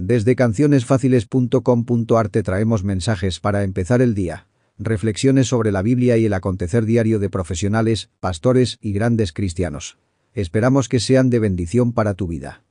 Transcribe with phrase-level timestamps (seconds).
[0.00, 4.46] Desde cancionesfáciles.com.ar te traemos mensajes para empezar el día.
[4.78, 9.98] Reflexiones sobre la Biblia y el acontecer diario de profesionales, pastores y grandes cristianos.
[10.34, 12.62] Esperamos que sean de bendición para tu vida.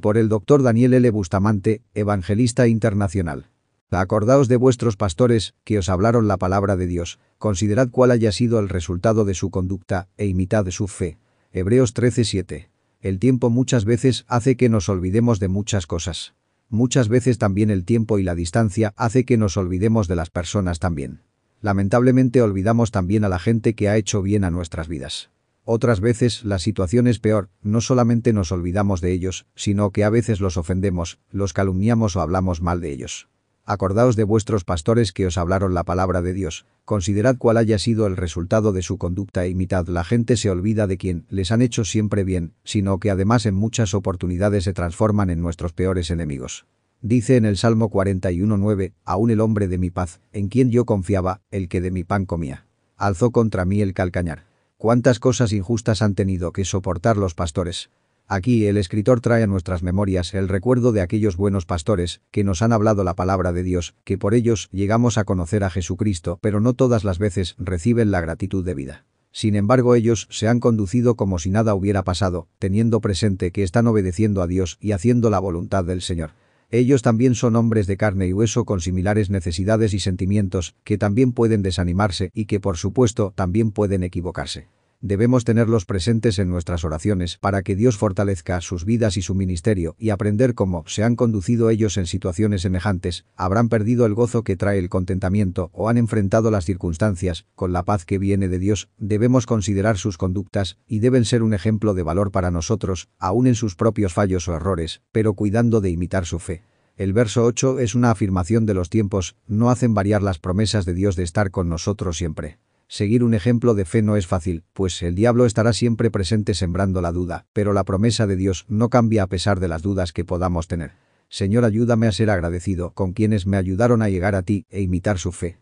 [0.00, 0.62] Por el Dr.
[0.62, 1.10] Daniel L.
[1.10, 3.48] Bustamante, Evangelista Internacional.
[3.90, 8.60] Acordaos de vuestros pastores, que os hablaron la palabra de Dios, considerad cuál haya sido
[8.60, 11.18] el resultado de su conducta, e imitad su fe.
[11.52, 12.71] Hebreos 13:7.
[13.02, 16.34] El tiempo muchas veces hace que nos olvidemos de muchas cosas.
[16.68, 20.78] Muchas veces también el tiempo y la distancia hace que nos olvidemos de las personas
[20.78, 21.20] también.
[21.60, 25.30] Lamentablemente olvidamos también a la gente que ha hecho bien a nuestras vidas.
[25.64, 30.10] Otras veces la situación es peor, no solamente nos olvidamos de ellos, sino que a
[30.10, 33.28] veces los ofendemos, los calumniamos o hablamos mal de ellos.
[33.64, 38.08] Acordaos de vuestros pastores que os hablaron la palabra de Dios, considerad cuál haya sido
[38.08, 39.86] el resultado de su conducta e imitad.
[39.86, 43.54] La gente se olvida de quien les han hecho siempre bien, sino que además en
[43.54, 46.66] muchas oportunidades se transforman en nuestros peores enemigos.
[47.02, 51.40] Dice en el Salmo 41.9, aún el hombre de mi paz, en quien yo confiaba,
[51.52, 52.66] el que de mi pan comía.
[52.96, 54.44] Alzó contra mí el calcañar.
[54.76, 57.90] ¿Cuántas cosas injustas han tenido que soportar los pastores?
[58.28, 62.62] Aquí el escritor trae a nuestras memorias el recuerdo de aquellos buenos pastores que nos
[62.62, 66.60] han hablado la palabra de Dios, que por ellos llegamos a conocer a Jesucristo, pero
[66.60, 69.04] no todas las veces reciben la gratitud debida.
[69.32, 73.86] Sin embargo ellos se han conducido como si nada hubiera pasado, teniendo presente que están
[73.86, 76.30] obedeciendo a Dios y haciendo la voluntad del Señor.
[76.70, 81.32] Ellos también son hombres de carne y hueso con similares necesidades y sentimientos, que también
[81.32, 84.68] pueden desanimarse y que por supuesto también pueden equivocarse
[85.02, 89.96] debemos tenerlos presentes en nuestras oraciones para que Dios fortalezca sus vidas y su ministerio
[89.98, 94.56] y aprender cómo se han conducido ellos en situaciones semejantes, habrán perdido el gozo que
[94.56, 98.88] trae el contentamiento o han enfrentado las circunstancias con la paz que viene de Dios,
[98.96, 103.56] debemos considerar sus conductas y deben ser un ejemplo de valor para nosotros, aún en
[103.56, 106.62] sus propios fallos o errores, pero cuidando de imitar su fe.
[106.96, 110.94] El verso 8 es una afirmación de los tiempos, no hacen variar las promesas de
[110.94, 112.58] Dios de estar con nosotros siempre.
[112.92, 117.00] Seguir un ejemplo de fe no es fácil, pues el diablo estará siempre presente sembrando
[117.00, 120.26] la duda, pero la promesa de Dios no cambia a pesar de las dudas que
[120.26, 120.92] podamos tener.
[121.30, 125.16] Señor, ayúdame a ser agradecido con quienes me ayudaron a llegar a ti e imitar
[125.16, 125.56] su fe.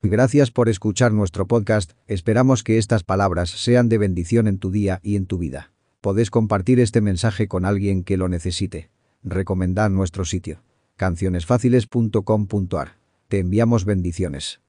[0.00, 4.98] Gracias por escuchar nuestro podcast, esperamos que estas palabras sean de bendición en tu día
[5.02, 5.74] y en tu vida.
[6.00, 8.88] Podés compartir este mensaje con alguien que lo necesite.
[9.22, 10.62] Recomendad nuestro sitio.
[10.96, 13.01] cancionesfáciles.com.ar
[13.32, 14.60] te enviamos bendiciones.